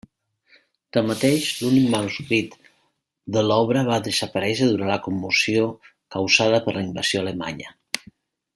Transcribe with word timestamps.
Tanmateix, 0.95 1.49
l'únic 1.63 1.85
manuscrit 1.95 2.57
de 3.37 3.43
l'obra 3.49 3.83
va 3.91 3.99
desaparèixer 4.09 4.71
durant 4.71 4.93
la 4.93 4.99
commoció 5.09 5.69
causada 6.17 6.63
per 6.67 6.75
la 6.79 6.83
invasió 6.91 7.23
alemanya. 7.25 7.77